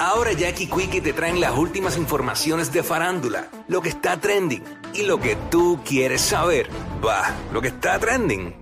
Ahora 0.00 0.32
Jackie 0.32 0.68
Quickie 0.68 1.00
te 1.00 1.12
traen 1.12 1.40
las 1.40 1.52
últimas 1.56 1.96
informaciones 1.96 2.72
de 2.72 2.82
farándula, 2.82 3.48
lo 3.66 3.82
que 3.82 3.88
está 3.88 4.16
trending 4.18 4.62
y 4.94 5.02
lo 5.02 5.18
que 5.20 5.34
tú 5.50 5.80
quieres 5.84 6.20
saber. 6.20 6.70
Va, 7.04 7.32
lo 7.52 7.60
que 7.60 7.68
está 7.68 7.98
trending. 7.98 8.54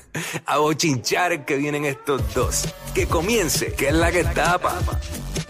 a 0.46 0.58
bochinchar 0.58 1.44
que 1.44 1.56
vienen 1.56 1.84
estos 1.84 2.34
dos. 2.34 2.64
Que 2.94 3.06
comience, 3.06 3.72
que 3.74 3.88
es 3.88 3.94
la 3.94 4.10
que 4.10 4.24
tapa. 4.24 4.74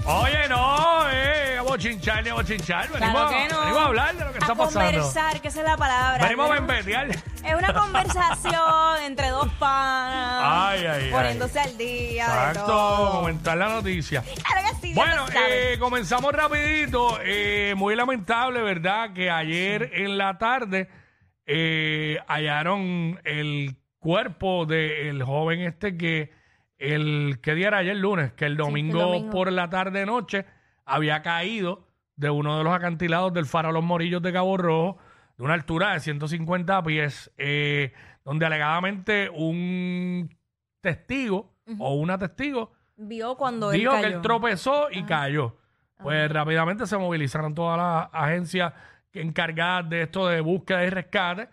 Oye, 0.06 0.48
no, 0.48 1.08
eh, 1.10 1.56
a 1.58 1.62
bochinchar, 1.62 2.22
ni 2.22 2.30
a 2.30 2.34
bochinchar. 2.34 2.88
Venimos, 2.90 3.12
Claro 3.12 3.28
que 3.30 3.48
no. 3.54 3.60
venimos 3.60 3.78
a 3.82 3.86
hablar 3.86 4.16
de 4.16 4.24
lo 4.24 4.32
que 4.32 4.38
está 4.38 4.54
pasando. 4.54 4.80
conversar, 4.92 5.40
que 5.40 5.48
esa 5.48 5.60
es 5.60 5.66
la 5.66 5.76
palabra. 5.76 6.22
Venimos 6.24 6.50
a 6.50 6.54
Venimos- 6.54 6.70
embetear. 6.78 7.10
Es 7.44 7.54
una 7.54 7.72
conversación 7.74 9.02
entre 9.04 9.28
dos 9.28 9.48
panas. 9.58 10.42
Ay, 10.44 10.86
ay, 10.86 11.04
ay. 11.06 11.10
Poniéndose 11.10 11.60
al 11.60 11.76
día. 11.78 12.26
de 12.26 12.32
Exacto, 12.32 12.64
todo. 12.66 13.10
comentar 13.20 13.56
la 13.56 13.68
noticia. 13.68 14.22
Claro 14.22 14.68
que 14.68 14.69
sí, 14.69 14.69
Bueno, 14.94 15.26
eh, 15.48 15.76
comenzamos 15.78 16.32
rapidito. 16.32 17.18
Eh, 17.22 17.74
muy 17.76 17.94
lamentable, 17.94 18.62
¿verdad? 18.62 19.12
Que 19.12 19.30
ayer 19.30 19.90
en 19.94 20.18
la 20.18 20.38
tarde 20.38 20.88
eh, 21.46 22.18
hallaron 22.26 23.20
el 23.24 23.76
cuerpo 23.98 24.66
del 24.66 25.22
joven 25.22 25.60
este 25.60 25.96
que 25.96 26.32
el 26.78 27.38
que 27.42 27.54
día 27.54 27.68
era 27.68 27.78
ayer 27.78 27.96
lunes, 27.96 28.32
que 28.32 28.46
el 28.46 28.56
domingo, 28.56 29.00
domingo. 29.00 29.30
por 29.30 29.52
la 29.52 29.68
tarde 29.68 30.06
noche 30.06 30.46
había 30.84 31.22
caído 31.22 31.86
de 32.16 32.30
uno 32.30 32.58
de 32.58 32.64
los 32.64 32.72
acantilados 32.72 33.32
del 33.32 33.46
Faro 33.46 33.72
Los 33.72 33.84
Morillos 33.84 34.22
de 34.22 34.32
Cabo 34.32 34.56
Rojo, 34.56 34.98
de 35.36 35.44
una 35.44 35.54
altura 35.54 35.92
de 35.92 36.00
150 36.00 36.82
pies, 36.82 37.30
eh, 37.38 37.92
donde 38.24 38.46
alegadamente 38.46 39.30
un 39.30 40.36
testigo 40.80 41.54
o 41.78 41.94
una 41.94 42.18
testigo 42.18 42.72
Vio 43.02 43.36
cuando 43.36 43.70
dijo 43.70 43.92
él 43.92 43.96
que 43.96 44.02
cayó. 44.02 44.16
él 44.16 44.22
tropezó 44.22 44.90
y 44.90 45.02
cayó. 45.04 45.56
Pues 46.02 46.30
rápidamente 46.30 46.86
se 46.86 46.96
movilizaron 46.96 47.54
todas 47.54 47.76
las 47.78 48.08
agencias 48.12 48.72
encargadas 49.12 49.88
de 49.90 50.02
esto 50.02 50.26
de 50.28 50.40
búsqueda 50.40 50.84
y 50.84 50.90
rescate 50.90 51.48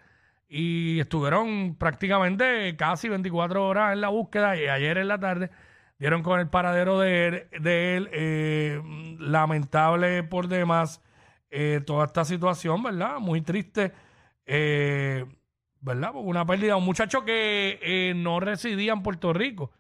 y 0.50 1.00
estuvieron 1.00 1.76
prácticamente 1.76 2.76
casi 2.78 3.10
24 3.10 3.66
horas 3.68 3.94
en 3.94 4.02
la 4.02 4.10
búsqueda 4.10 4.56
y 4.56 4.68
ayer 4.68 4.98
en 5.00 5.08
la 5.10 5.20
tarde 5.20 5.50
dieron 6.00 6.24
con 6.24 6.40
el 6.40 6.48
paradero 6.50 7.00
de 7.00 7.28
él. 7.28 7.48
de 7.62 7.98
él, 7.98 8.10
eh, 8.14 8.82
lamentable 9.20 10.24
por 10.24 10.48
demás 10.48 11.02
eh, 11.50 11.82
toda 11.86 12.06
esta 12.06 12.24
situación, 12.26 12.84
¿verdad? 12.84 13.20
Muy 13.20 13.42
triste. 13.42 13.92
eh, 14.46 15.26
¿Verdad? 15.80 16.12
Porque 16.14 16.28
una 16.28 16.46
pérdida. 16.46 16.76
Un 16.76 16.86
muchacho 16.86 17.24
que 17.24 17.80
eh, 17.82 18.14
no 18.16 18.40
residía 18.40 18.94
en 18.94 19.04
Puerto 19.04 19.32
Rico. 19.34 19.72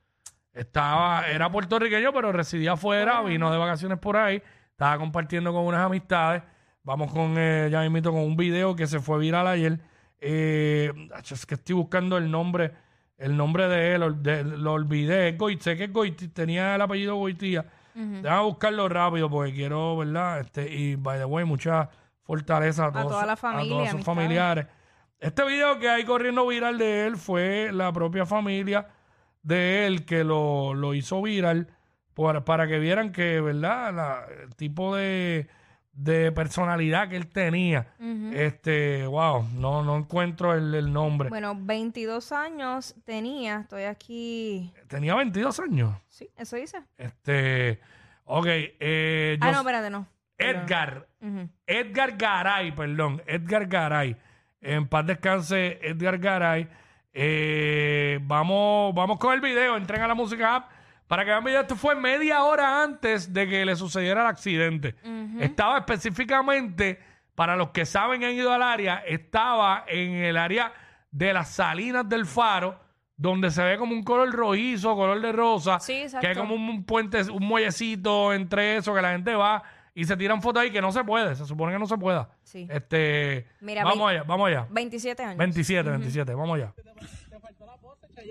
Estaba, 0.57 1.27
era 1.27 1.51
puertorriqueño, 1.51 2.11
pero 2.13 2.31
residía 2.31 2.73
afuera, 2.73 3.21
vino 3.21 3.51
de 3.51 3.57
vacaciones 3.57 3.99
por 3.99 4.17
ahí, 4.17 4.41
estaba 4.71 4.97
compartiendo 4.97 5.53
con 5.53 5.65
unas 5.65 5.85
amistades. 5.85 6.43
Vamos 6.83 7.11
con, 7.11 7.35
eh, 7.37 7.67
ya 7.71 7.81
mismo 7.89 8.11
con 8.11 8.21
un 8.21 8.35
video 8.37 8.75
que 8.75 8.87
se 8.87 8.99
fue 8.99 9.19
viral 9.19 9.45
ayer. 9.47 9.79
Eh, 10.19 10.91
es 11.31 11.45
que 11.45 11.55
estoy 11.55 11.75
buscando 11.75 12.17
el 12.17 12.31
nombre, 12.31 12.71
el 13.17 13.35
nombre 13.37 13.67
de 13.67 13.95
él, 13.95 14.23
de- 14.23 14.43
lo 14.43 14.73
olvidé. 14.73 15.29
Es 15.29 15.37
Goit- 15.37 15.59
sé 15.59 15.75
que 15.77 15.85
es 15.85 15.93
Goiti- 15.93 16.31
tenía 16.33 16.75
el 16.75 16.81
apellido 16.81 17.15
Goitía. 17.15 17.65
Déjame 17.93 18.43
buscarlo 18.43 18.87
rápido 18.89 19.27
porque 19.29 19.53
quiero, 19.53 19.97
¿verdad? 19.97 20.39
Este, 20.41 20.71
y 20.71 20.95
by 20.95 21.17
the 21.17 21.25
way, 21.25 21.45
mucha 21.45 21.89
fortaleza 22.21 22.85
a, 22.85 22.91
todos, 22.91 23.07
toda 23.07 23.25
la 23.25 23.33
a 23.33 23.37
familia, 23.37 23.69
todos 23.69 23.83
sus 23.85 23.93
amistades. 23.95 24.15
familiares. 24.15 24.67
Este 25.19 25.43
video 25.45 25.79
que 25.79 25.89
hay 25.89 26.03
corriendo 26.03 26.45
viral 26.45 26.77
de 26.77 27.07
él 27.07 27.17
fue 27.17 27.71
la 27.73 27.91
propia 27.91 28.25
familia 28.25 28.87
de 29.43 29.85
él 29.87 30.05
que 30.05 30.23
lo, 30.23 30.73
lo 30.73 30.93
hizo 30.93 31.21
viral 31.21 31.67
por- 32.13 32.43
para 32.43 32.67
que 32.67 32.79
vieran 32.79 33.11
que, 33.11 33.39
¿verdad? 33.41 33.93
La- 33.93 34.25
el 34.43 34.55
tipo 34.55 34.95
de, 34.95 35.47
de 35.93 36.31
personalidad 36.31 37.09
que 37.09 37.15
él 37.17 37.27
tenía. 37.27 37.93
Este, 38.33 39.05
wow, 39.07 39.47
no, 39.55 39.83
no 39.83 39.97
encuentro 39.97 40.53
el, 40.53 40.73
el 40.75 40.91
nombre. 40.91 41.29
Bueno, 41.29 41.55
22 41.57 42.31
años 42.31 42.95
tenía. 43.05 43.61
Estoy 43.61 43.83
aquí. 43.83 44.73
Tenía 44.87 45.15
22 45.15 45.59
años. 45.59 45.95
Sí, 46.09 46.29
eso 46.37 46.55
dice. 46.55 46.79
Este, 46.97 47.79
ok, 48.25 48.45
eh, 48.47 49.37
Ah, 49.41 49.45
yo- 49.47 49.51
no, 49.53 49.57
espérate, 49.59 49.89
no. 49.89 50.07
Edgar. 50.39 51.07
Edgar 51.65 52.15
Garay, 52.15 52.71
perdón, 52.73 53.23
Edgar 53.25 53.65
Garay. 53.65 54.15
En 54.61 54.87
paz 54.87 55.05
descanse, 55.07 55.79
Edgar 55.81 56.17
Garay. 56.19 56.67
Eh, 57.19 58.19
vamos, 58.21 58.93
vamos 58.93 59.17
con 59.17 59.33
el 59.33 59.41
video, 59.41 59.75
entren 59.75 60.03
a 60.03 60.07
la 60.07 60.13
música 60.13 60.55
app 60.55 60.69
para 61.07 61.23
que 61.23 61.31
vean 61.31 61.39
el 61.39 61.45
video. 61.45 61.61
Esto 61.61 61.75
fue 61.75 61.95
media 61.95 62.43
hora 62.43 62.83
antes 62.83 63.33
de 63.33 63.47
que 63.47 63.65
le 63.65 63.75
sucediera 63.75 64.21
el 64.21 64.27
accidente. 64.27 64.95
Estaba 65.39 65.79
específicamente, 65.79 66.99
para 67.33 67.55
los 67.55 67.69
que 67.69 67.87
saben 67.87 68.23
han 68.23 68.33
ido 68.33 68.53
al 68.53 68.61
área, 68.61 68.97
estaba 68.97 69.83
en 69.87 70.11
el 70.13 70.37
área 70.37 70.71
de 71.09 71.33
las 71.33 71.49
salinas 71.49 72.07
del 72.07 72.27
faro, 72.27 72.79
donde 73.15 73.49
se 73.49 73.63
ve 73.63 73.79
como 73.79 73.93
un 73.93 74.03
color 74.03 74.31
rojizo, 74.31 74.95
color 74.95 75.19
de 75.19 75.31
rosa, 75.31 75.79
Sí, 75.79 76.05
que 76.21 76.27
hay 76.27 76.35
como 76.35 76.53
un, 76.53 76.69
un 76.69 76.83
puente, 76.83 77.23
un 77.31 77.47
muellecito 77.47 78.31
entre 78.31 78.77
eso, 78.77 78.93
que 78.93 79.01
la 79.01 79.13
gente 79.13 79.33
va 79.33 79.63
y 79.97 80.05
se 80.05 80.15
tiran 80.15 80.43
fotos 80.43 80.61
ahí 80.61 80.69
que 80.69 80.79
no 80.79 80.91
se 80.91 81.03
puede, 81.03 81.35
se 81.35 81.47
supone 81.47 81.73
que 81.73 81.79
no 81.79 81.87
se 81.87 81.97
pueda. 81.97 82.29
Sí. 82.43 82.67
Este, 82.69 83.47
Mira, 83.61 83.83
vamos 83.83 84.11
allá, 84.11 84.21
vamos 84.21 84.47
allá. 84.47 84.67
27 84.69 85.23
años. 85.23 85.37
27, 85.39 85.89
27, 85.89 86.35
vamos 86.35 86.55
allá. 86.55 86.71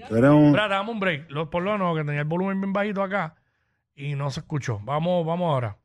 Eres 0.09 0.31
un, 0.31 0.53
dame 0.53 0.91
un 0.93 1.01
break. 1.01 1.29
Lo, 1.29 1.51
por 1.51 1.65
lo 1.65 1.77
no, 1.77 1.93
que 1.97 2.05
tenía 2.05 2.21
el 2.21 2.29
volumen 2.29 2.61
bien 2.61 2.73
bajito 2.73 3.03
acá 3.03 3.35
y 3.97 4.15
no 4.15 4.31
se 4.31 4.39
escuchó. 4.39 4.79
Vamos, 4.85 5.27
vamos 5.27 5.53
ahora. 5.53 5.77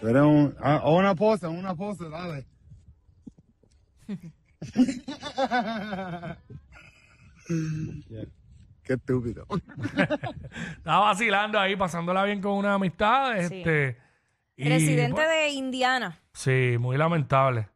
tú 0.00 0.08
eres 0.08 0.22
un, 0.22 0.56
ah, 0.58 0.80
o 0.82 0.96
una 0.96 1.14
pose, 1.14 1.46
una 1.46 1.76
pose, 1.76 2.08
dale. 2.08 2.48
Qué 8.84 8.94
estúpido. 8.94 9.46
Estaba 10.76 11.06
vacilando 11.06 11.58
ahí, 11.58 11.74
pasándola 11.76 12.24
bien 12.24 12.40
con 12.40 12.52
unas 12.52 12.74
amistades. 12.76 13.48
Sí. 13.48 13.56
Este, 13.58 13.98
y, 14.56 14.68
Residente 14.68 15.14
pues, 15.14 15.28
de 15.28 15.48
Indiana. 15.50 16.18
Sí, 16.32 16.76
muy 16.78 16.96
lamentable. 16.96 17.68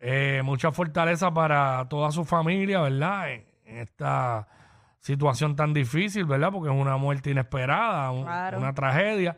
Eh, 0.00 0.42
mucha 0.44 0.70
fortaleza 0.72 1.32
para 1.32 1.88
toda 1.88 2.10
su 2.10 2.24
familia, 2.24 2.80
¿verdad? 2.80 3.32
En, 3.32 3.44
en 3.64 3.78
esta 3.78 4.48
situación 5.00 5.56
tan 5.56 5.72
difícil, 5.72 6.24
¿verdad? 6.24 6.50
Porque 6.52 6.68
es 6.72 6.78
una 6.78 6.96
muerte 6.96 7.30
inesperada, 7.30 8.10
un- 8.10 8.24
Claro. 8.24 8.58
una 8.58 8.74
tragedia. 8.74 9.36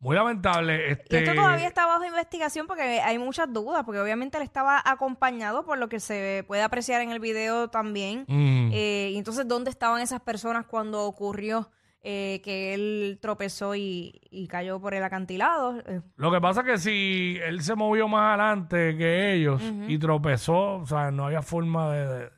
Muy 0.00 0.16
lamentable. 0.16 0.88
Y 0.88 0.92
Este, 0.92 1.18
esto 1.18 1.34
todavía 1.34 1.66
está 1.68 1.84
bajo 1.86 2.04
investigación 2.04 2.66
porque 2.66 3.00
hay 3.02 3.18
muchas 3.18 3.52
dudas, 3.52 3.84
porque 3.84 4.00
obviamente 4.00 4.38
él 4.38 4.42
estaba 4.42 4.82
acompañado 4.84 5.64
por 5.66 5.76
lo 5.78 5.88
que 5.90 6.00
se 6.00 6.42
puede 6.48 6.62
apreciar 6.62 7.02
en 7.02 7.10
el 7.10 7.20
video 7.20 7.68
también. 7.68 8.24
Mm. 8.26 8.70
Eh, 8.72 9.10
y 9.12 9.18
entonces, 9.18 9.46
¿dónde 9.46 9.70
estaban 9.70 10.00
esas 10.00 10.20
personas 10.22 10.64
cuando 10.66 11.02
ocurrió 11.04 11.70
eh, 12.02 12.40
que 12.42 12.72
él 12.72 13.18
tropezó 13.20 13.74
y, 13.74 14.22
y 14.30 14.48
cayó 14.48 14.80
por 14.80 14.94
el 14.94 15.04
acantilado? 15.04 15.78
Eh, 15.86 16.00
Lo 16.16 16.32
que 16.32 16.40
pasa 16.40 16.60
es 16.62 16.66
que 16.66 16.78
si 16.78 17.38
él 17.42 17.62
se 17.62 17.74
movió 17.74 18.08
más 18.08 18.28
adelante 18.40 18.96
que 18.96 19.34
ellos 19.34 19.60
y 19.86 19.98
tropezó, 19.98 20.76
o 20.76 20.86
sea, 20.86 21.10
no 21.10 21.26
había 21.26 21.42
forma 21.42 21.92
de... 21.92 22.06
de- 22.06 22.30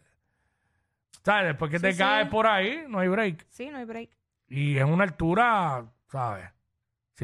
¿Sabes? 1.25 1.47
Después 1.47 1.71
que 1.71 1.79
te 1.79 1.93
Sí, 1.93 1.99
caes 1.99 2.29
por 2.29 2.49
ahí, 2.49 2.83
no 2.89 2.99
hay 2.99 3.07
break. 3.07 3.47
sí, 3.51 3.71
no 3.71 3.79
hay 3.79 3.85
break. 3.85 4.11
Y 4.49 4.77
es 4.79 4.85
una 4.85 5.05
altura, 5.05 5.85
¿sabes? 6.09 6.47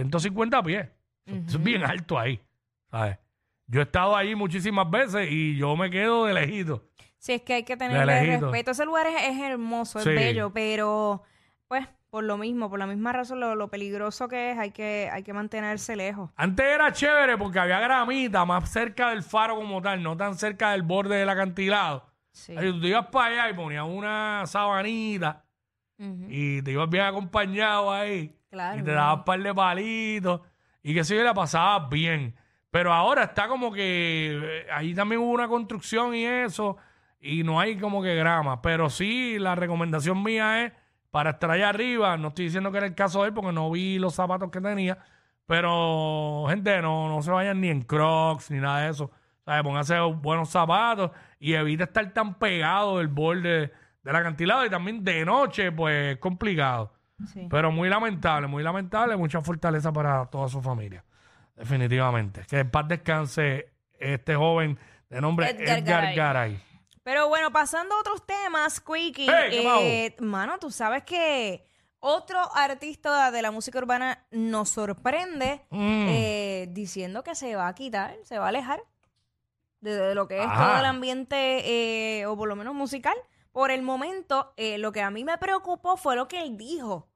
150 0.02 0.62
pies. 0.62 0.88
Es 1.26 1.62
bien 1.62 1.84
alto 1.84 2.18
ahí, 2.18 2.40
¿sabes? 2.90 3.18
Yo 3.66 3.80
he 3.80 3.82
estado 3.84 4.16
ahí 4.16 4.34
muchísimas 4.34 4.90
veces 4.90 5.28
y 5.30 5.56
yo 5.56 5.76
me 5.76 5.90
quedo 5.90 6.24
de 6.24 6.32
lejito. 6.34 6.84
Sí, 7.18 7.32
es 7.34 7.42
que 7.42 7.54
hay 7.54 7.62
que 7.64 7.76
tenerle 7.76 8.38
respeto. 8.38 8.70
Ese 8.70 8.84
lugar 8.86 9.06
es, 9.08 9.14
es 9.28 9.38
hermoso, 9.40 9.98
Sí. 10.00 10.08
es 10.10 10.14
bello, 10.14 10.50
pero 10.52 11.22
pues 11.66 11.86
por 12.08 12.24
lo 12.24 12.38
mismo, 12.38 12.70
por 12.70 12.78
la 12.78 12.86
misma 12.86 13.12
razón, 13.12 13.40
lo, 13.40 13.54
lo 13.54 13.68
peligroso 13.68 14.28
que 14.28 14.52
es, 14.52 14.58
hay 14.58 14.70
que, 14.70 15.10
hay 15.12 15.22
que 15.22 15.34
mantenerse 15.34 15.94
lejos. 15.96 16.30
Antes 16.36 16.64
era 16.64 16.90
chévere 16.92 17.36
porque 17.36 17.58
había 17.58 17.78
gramita 17.80 18.46
más 18.46 18.70
cerca 18.70 19.10
del 19.10 19.22
faro 19.22 19.56
como 19.56 19.82
tal, 19.82 20.02
no 20.02 20.16
tan 20.16 20.34
cerca 20.36 20.70
del 20.70 20.82
borde 20.82 21.16
del 21.16 21.28
acantilado. 21.28 22.06
Sí. 22.32 22.56
Ahí 22.56 22.70
tú 22.80 22.86
ibas 22.86 23.08
para 23.08 23.26
allá 23.44 23.50
y 23.50 23.54
ponías 23.54 23.84
una 23.84 24.44
sabanita 24.46 25.44
y 25.98 26.62
te 26.62 26.70
ibas 26.70 26.88
bien 26.88 27.04
acompañado 27.04 27.92
ahí. 27.92 28.34
Y 28.50 28.82
te 28.82 28.90
no. 28.90 28.96
dabas 28.96 29.18
un 29.18 29.24
par 29.24 29.42
de 29.42 29.54
palitos 29.54 30.40
y 30.82 30.94
que 30.94 31.04
sé 31.04 31.16
yo, 31.16 31.22
la 31.24 31.34
pasabas 31.34 31.88
bien. 31.90 32.34
Pero 32.70 32.92
ahora 32.92 33.24
está 33.24 33.48
como 33.48 33.72
que 33.72 34.40
eh, 34.42 34.66
ahí 34.72 34.94
también 34.94 35.20
hubo 35.20 35.32
una 35.32 35.48
construcción 35.48 36.14
y 36.14 36.24
eso, 36.24 36.76
y 37.20 37.42
no 37.42 37.60
hay 37.60 37.78
como 37.78 38.02
que 38.02 38.14
grama. 38.14 38.62
Pero 38.62 38.90
sí, 38.90 39.38
la 39.38 39.54
recomendación 39.54 40.22
mía 40.22 40.64
es 40.64 40.72
para 41.10 41.30
estar 41.30 41.50
allá 41.50 41.70
arriba. 41.70 42.16
No 42.16 42.28
estoy 42.28 42.46
diciendo 42.46 42.70
que 42.70 42.78
era 42.78 42.86
el 42.86 42.94
caso 42.94 43.22
de 43.22 43.28
él 43.28 43.34
porque 43.34 43.52
no 43.52 43.70
vi 43.70 43.98
los 43.98 44.14
zapatos 44.14 44.50
que 44.50 44.60
tenía. 44.60 44.98
Pero, 45.46 46.44
gente, 46.48 46.80
no, 46.82 47.08
no 47.08 47.22
se 47.22 47.30
vayan 47.30 47.60
ni 47.60 47.68
en 47.70 47.82
crocs 47.82 48.50
ni 48.50 48.58
nada 48.58 48.82
de 48.82 48.90
eso. 48.90 49.10
¿Sabes? 49.44 49.62
Pónganse 49.62 49.98
buenos 50.00 50.50
zapatos 50.50 51.10
y 51.40 51.54
evita 51.54 51.84
estar 51.84 52.12
tan 52.12 52.38
pegado 52.38 52.98
del 52.98 53.08
borde 53.08 53.72
del 54.02 54.16
acantilado. 54.16 54.66
Y 54.66 54.70
también 54.70 55.02
de 55.02 55.24
noche, 55.24 55.72
pues 55.72 56.14
es 56.14 56.18
complicado. 56.18 56.92
Sí. 57.32 57.46
Pero 57.50 57.72
muy 57.72 57.88
lamentable, 57.88 58.46
muy 58.46 58.62
lamentable, 58.62 59.16
mucha 59.16 59.40
fortaleza 59.40 59.92
para 59.92 60.26
toda 60.26 60.48
su 60.48 60.62
familia. 60.62 61.04
Definitivamente. 61.56 62.42
Que 62.48 62.60
en 62.60 62.70
paz 62.70 62.86
descanse 62.88 63.70
este 63.98 64.36
joven 64.36 64.78
de 65.10 65.20
nombre 65.20 65.50
Edgar 65.50 65.78
Edgar, 65.78 65.84
Garay. 65.84 66.14
Garay. 66.16 66.62
Pero 67.02 67.28
bueno, 67.28 67.50
pasando 67.50 67.94
a 67.96 68.00
otros 68.00 68.24
temas, 68.26 68.80
Quickie. 68.80 69.26
Hey, 69.28 69.48
¿qué 69.50 70.06
eh, 70.06 70.16
mano, 70.20 70.58
tú 70.58 70.70
sabes 70.70 71.02
que 71.04 71.66
otro 72.00 72.38
artista 72.54 73.30
de 73.32 73.42
la 73.42 73.50
música 73.50 73.78
urbana 73.78 74.24
nos 74.30 74.68
sorprende 74.68 75.62
Mm. 75.70 76.06
eh, 76.08 76.66
diciendo 76.70 77.24
que 77.24 77.34
se 77.34 77.56
va 77.56 77.66
a 77.66 77.74
quitar, 77.74 78.14
se 78.22 78.38
va 78.38 78.44
a 78.44 78.48
alejar 78.50 78.80
de, 79.80 79.96
de 79.96 80.14
lo 80.14 80.28
que 80.28 80.38
es 80.38 80.46
Ajá. 80.46 80.68
todo 80.68 80.78
el 80.80 80.84
ambiente, 80.84 82.18
eh, 82.20 82.26
o 82.26 82.36
por 82.36 82.48
lo 82.48 82.54
menos 82.56 82.74
musical. 82.74 83.16
Por 83.52 83.70
el 83.70 83.82
momento, 83.82 84.52
eh, 84.56 84.78
lo 84.78 84.92
que 84.92 85.02
a 85.02 85.10
mí 85.10 85.24
me 85.24 85.38
preocupó 85.38 85.96
fue 85.96 86.16
lo 86.16 86.28
que 86.28 86.40
él 86.42 86.56
dijo. 86.56 87.08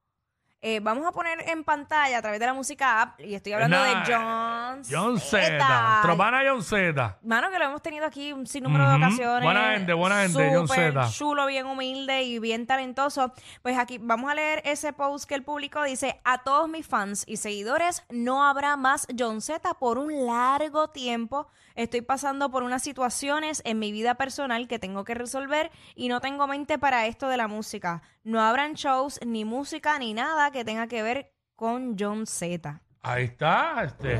Eh, 0.61 0.79
vamos 0.79 1.05
a 1.05 1.11
poner 1.11 1.47
en 1.49 1.63
pantalla 1.65 2.17
a 2.17 2.21
través 2.21 2.39
de 2.39 2.45
la 2.45 2.53
música 2.53 3.01
app, 3.01 3.19
y 3.19 3.35
estoy 3.35 3.51
hablando 3.51 3.77
Nah, 3.77 3.83
de 3.83 4.13
John, 4.13 4.62
John 4.89 5.19
Z. 5.19 5.41
Zeta. 5.45 5.99
Tropana 6.03 6.41
John 6.47 6.61
Z. 6.63 7.17
Mano, 7.23 7.49
que 7.51 7.59
lo 7.59 7.65
hemos 7.65 7.81
tenido 7.81 8.05
aquí 8.05 8.33
un 8.33 8.45
sinnúmero 8.47 8.89
de 8.89 8.95
Ujú. 8.97 9.05
ocasiones. 9.05 9.43
Buena 9.43 9.71
gente, 9.73 9.93
buena 9.93 10.21
gente, 10.23 10.51
John 10.53 10.67
Súper 10.67 10.93
Zeta. 10.93 11.09
chulo, 11.09 11.45
bien 11.47 11.65
humilde 11.65 12.23
y 12.23 12.39
bien 12.39 12.65
talentoso. 12.67 13.33
Pues 13.61 13.77
aquí 13.77 13.97
vamos 13.99 14.31
a 14.31 14.35
leer 14.35 14.61
ese 14.65 14.93
post 14.93 15.25
que 15.27 15.35
el 15.35 15.43
público 15.43 15.83
dice: 15.83 16.19
A 16.23 16.43
todos 16.43 16.67
mis 16.69 16.85
fans 16.87 17.23
y 17.27 17.37
seguidores, 17.37 18.03
no 18.09 18.43
habrá 18.47 18.75
más 18.77 19.07
John 19.17 19.41
Z 19.41 19.73
por 19.75 19.97
un 19.97 20.25
largo 20.25 20.89
tiempo. 20.89 21.47
Estoy 21.75 22.01
pasando 22.01 22.51
por 22.51 22.61
unas 22.63 22.83
situaciones 22.83 23.61
en 23.65 23.79
mi 23.79 23.91
vida 23.91 24.13
personal 24.15 24.67
que 24.67 24.77
tengo 24.77 25.03
que 25.03 25.15
resolver 25.15 25.71
y 25.95 26.07
no 26.07 26.21
tengo 26.21 26.45
mente 26.47 26.77
para 26.77 27.07
esto 27.07 27.27
de 27.29 27.37
la 27.37 27.47
música. 27.47 28.03
No 28.23 28.41
habrán 28.41 28.73
shows, 28.73 29.19
ni 29.25 29.43
música, 29.43 29.97
ni 29.97 30.13
nada 30.13 30.51
que 30.51 30.63
tenga 30.63 30.85
que 30.87 31.01
ver 31.01 31.33
con 31.55 31.95
John 31.99 32.27
Z. 32.27 32.79
Ahí 33.01 33.23
está. 33.25 33.83
Este. 33.83 34.19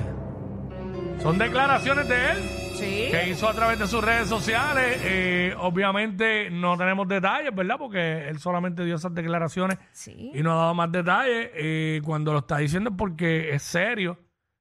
Son 1.23 1.37
declaraciones 1.37 2.07
de 2.07 2.31
él 2.31 2.37
Sí. 2.75 3.07
que 3.11 3.29
hizo 3.29 3.47
a 3.47 3.53
través 3.53 3.79
de 3.79 3.87
sus 3.87 4.03
redes 4.03 4.27
sociales. 4.27 4.97
Eh, 5.03 5.55
obviamente 5.57 6.49
no 6.51 6.77
tenemos 6.77 7.07
detalles, 7.07 7.55
¿verdad? 7.55 7.77
Porque 7.79 8.27
él 8.27 8.39
solamente 8.39 8.83
dio 8.83 8.95
esas 8.95 9.13
declaraciones 9.13 9.77
Sí. 9.93 10.31
y 10.33 10.41
no 10.43 10.51
ha 10.51 10.55
dado 10.55 10.73
más 10.73 10.91
detalles. 10.91 11.49
Eh, 11.53 12.01
cuando 12.03 12.33
lo 12.33 12.39
está 12.39 12.57
diciendo 12.57 12.89
es 12.89 12.95
porque 12.97 13.51
es 13.55 13.63
serio, 13.63 14.19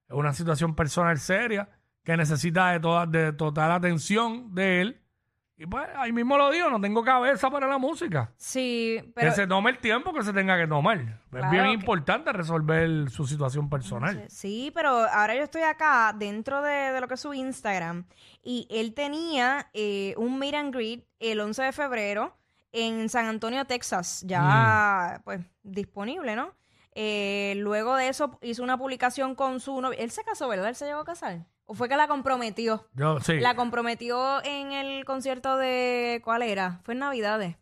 es 0.09 0.15
una 0.15 0.33
situación 0.33 0.77
personal 0.77 1.19
seria 1.19 1.69
que 2.05 2.17
necesita 2.17 2.71
de, 2.71 2.81
toda, 2.81 3.07
de 3.07 3.33
total 3.33 3.73
atención 3.73 4.55
de 4.55 4.81
él. 4.83 5.02
Y 5.63 5.67
pues 5.67 5.87
ahí 5.95 6.11
mismo 6.13 6.37
lo 6.37 6.51
digo, 6.51 6.69
no 6.71 6.81
tengo 6.81 7.05
cabeza 7.05 7.49
para 7.49 7.69
la 7.69 7.79
música. 7.79 8.33
Sí, 8.37 9.01
pero. 9.15 9.29
que 9.31 9.37
se 9.37 9.47
tome 9.47 9.71
el 9.71 9.79
tiempo 9.79 10.13
que 10.13 10.25
se 10.25 10.33
tenga 10.33 10.59
que 10.59 10.67
tomar. 10.67 10.99
es 11.33 11.51
bien 11.53 11.67
importante 11.67 12.33
resolver 12.33 13.09
su 13.11 13.27
situación 13.29 13.71
personal. 13.71 14.25
Sí, 14.29 14.73
pero 14.75 14.89
ahora 14.91 15.37
yo 15.37 15.43
estoy 15.45 15.63
acá 15.63 16.13
dentro 16.19 16.63
de, 16.63 16.73
de 16.93 17.01
lo 17.01 17.07
que 17.07 17.15
es 17.15 17.21
su 17.21 17.33
Instagram 17.33 18.07
y 18.43 18.67
él 18.71 18.93
tenía 18.93 19.71
eh, 19.73 20.15
un 20.17 20.37
meet 20.41 20.55
and 20.57 20.75
greet 20.75 21.07
el 21.21 21.39
11 21.39 21.63
de 21.63 21.73
febrero 21.73 22.37
en 22.73 23.09
San 23.09 23.27
Antonio, 23.27 23.65
Texas, 23.65 24.25
ya 24.27 25.19
Mm. 25.21 25.23
pues 25.23 25.41
disponible, 25.63 26.35
¿no? 26.35 26.57
Eh, 26.95 27.55
luego 27.59 27.95
de 27.97 28.09
eso 28.09 28.39
hizo 28.43 28.63
una 28.65 28.77
publicación 28.77 29.35
con 29.37 29.61
su 29.61 29.81
novia. 29.81 29.99
Él 30.01 30.11
se 30.11 30.25
casó, 30.25 30.49
¿verdad? 30.49 30.69
¿Él 30.71 30.75
se 30.75 30.87
llegó 30.87 31.01
a 31.01 31.05
casar? 31.05 31.47
¿O 31.67 31.75
fue 31.75 31.89
que 31.89 31.97
la 31.97 32.09
comprometió? 32.09 32.87
Yo, 32.95 33.21
sí. 33.21 33.39
La 33.41 33.55
comprometió 33.55 34.43
en 34.45 34.73
el 34.73 35.05
concierto 35.05 35.57
de... 35.57 36.21
¿Cuál 36.25 36.43
era? 36.43 36.81
Fue 36.85 36.95
en 36.95 37.01
Navidades. 37.01 37.57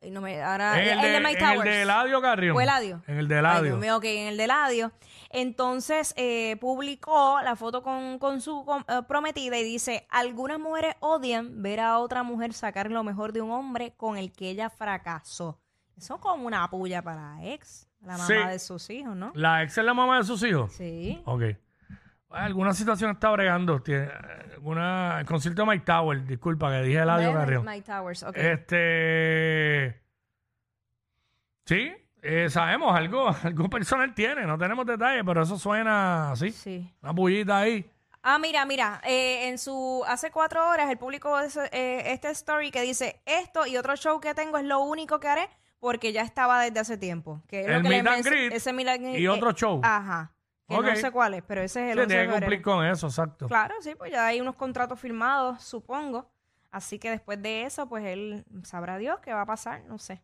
Ay, 0.00 0.10
no 0.12 0.20
me- 0.20 0.40
ahora, 0.42 0.80
en 0.80 0.98
el, 0.98 1.04
el 1.04 1.12
de, 1.12 1.20
Mike 1.20 1.38
en 1.42 1.44
el 1.48 1.54
Towers. 1.54 1.70
de 1.70 1.82
Eladio 1.82 2.22
Carrión. 2.22 2.54
¿Fue 2.54 2.62
Eladio? 2.62 3.02
En 3.08 3.18
el 3.18 3.28
de 3.28 3.34
Ay, 3.34 3.38
Eladio. 3.40 3.62
Dios 3.64 3.78
mío, 3.78 3.96
ok, 3.96 4.04
en 4.04 4.28
el 4.28 4.36
de 4.36 4.44
Eladio. 4.44 4.92
Entonces 5.30 6.14
eh, 6.16 6.56
publicó 6.60 7.40
la 7.42 7.54
foto 7.56 7.82
con, 7.82 8.18
con 8.18 8.40
su 8.40 8.64
eh, 8.88 9.02
prometida 9.08 9.58
y 9.58 9.64
dice, 9.64 10.06
algunas 10.10 10.58
mujeres 10.58 10.94
odian 11.00 11.62
ver 11.62 11.80
a 11.80 11.98
otra 11.98 12.22
mujer 12.22 12.52
sacar 12.54 12.90
lo 12.90 13.02
mejor 13.04 13.32
de 13.32 13.40
un 13.42 13.50
hombre 13.50 13.92
con 13.96 14.16
el 14.16 14.32
que 14.32 14.50
ella 14.50 14.70
fracasó. 14.70 15.60
Eso 15.96 16.14
es 16.14 16.20
como 16.20 16.46
una 16.46 16.68
puya 16.70 17.02
para 17.02 17.34
la 17.36 17.44
ex, 17.46 17.88
la 18.00 18.12
mamá 18.12 18.26
Sí. 18.26 18.34
de 18.34 18.58
sus 18.60 18.88
hijos, 18.90 19.16
¿no? 19.16 19.32
La 19.34 19.62
ex 19.64 19.76
es 19.78 19.84
la 19.84 19.94
mamá 19.94 20.18
de 20.18 20.24
sus 20.24 20.42
hijos. 20.44 20.72
Sí. 20.72 21.20
Ok. 21.24 21.42
Alguna 22.30 22.74
situación 22.74 23.10
está 23.12 23.30
bregando. 23.30 23.80
Tiene, 23.80 24.04
eh, 24.04 24.10
alguna, 24.54 25.20
el 25.20 25.26
concierto 25.26 25.62
de 25.62 25.68
Mike 25.68 25.84
Tower, 25.84 26.24
disculpa 26.26 26.70
que 26.70 26.82
dije 26.82 26.98
Eladio 26.98 27.28
Mike- 27.28 27.38
Carrión. 27.40 27.64
Mike 27.64 27.86
Towers, 27.86 28.22
ok. 28.22 28.36
Este. 28.36 30.02
Sí, 31.64 31.92
eh, 32.22 32.48
sabemos 32.50 32.94
algo, 32.96 33.28
algo 33.42 33.68
personal 33.70 34.14
tiene, 34.14 34.46
no 34.46 34.58
tenemos 34.58 34.84
detalles, 34.86 35.22
pero 35.24 35.42
eso 35.42 35.58
suena 35.58 36.32
así. 36.32 36.50
sí. 36.50 36.92
Una 37.02 37.14
pullita 37.14 37.58
ahí. 37.58 37.90
Ah, 38.22 38.38
mira, 38.38 38.64
mira, 38.66 39.00
eh, 39.04 39.48
en 39.48 39.58
su 39.58 40.02
hace 40.06 40.30
cuatro 40.30 40.68
horas 40.68 40.90
el 40.90 40.98
público 40.98 41.38
eh, 41.40 42.02
este 42.12 42.28
story 42.30 42.70
que 42.70 42.82
dice 42.82 43.22
esto 43.24 43.66
y 43.66 43.76
otro 43.76 43.96
show 43.96 44.20
que 44.20 44.34
tengo 44.34 44.58
es 44.58 44.64
lo 44.64 44.80
único 44.80 45.20
que 45.20 45.28
haré 45.28 45.48
porque 45.78 46.12
ya 46.12 46.22
estaba 46.22 46.60
desde 46.62 46.80
hace 46.80 46.98
tiempo. 46.98 47.42
Que 47.46 47.60
es 47.60 47.68
lo 47.68 47.74
El 47.76 47.82
que 47.84 47.88
le 47.88 47.96
ese 48.56 48.72
meet 48.72 48.88
and 48.88 49.02
greet, 49.04 49.20
y 49.20 49.28
otro 49.28 49.52
show. 49.52 49.80
Ajá. 49.84 50.32
Que 50.68 50.76
Ok. 50.76 50.84
no 50.84 50.96
sé 50.96 51.10
cuál 51.10 51.34
es, 51.34 51.42
pero 51.42 51.62
ese 51.62 51.84
es 51.86 51.92
el 51.92 51.98
Sí, 51.98 52.02
11 52.02 52.02
de 52.02 52.06
tiene 52.06 52.22
que 52.22 52.28
febrero. 52.32 52.40
cumplir 52.46 52.62
con 52.62 52.84
eso, 52.86 53.06
exacto. 53.06 53.46
Claro, 53.46 53.74
sí, 53.80 53.94
pues 53.96 54.12
ya 54.12 54.26
hay 54.26 54.40
unos 54.40 54.54
contratos 54.54 55.00
firmados, 55.00 55.62
supongo. 55.62 56.30
Así 56.70 56.98
que 56.98 57.10
después 57.10 57.40
de 57.42 57.62
eso, 57.62 57.88
pues 57.88 58.04
él 58.04 58.44
sabrá 58.64 58.98
Dios 58.98 59.18
qué 59.20 59.32
va 59.32 59.42
a 59.42 59.46
pasar, 59.46 59.82
no 59.86 59.98
sé. 59.98 60.20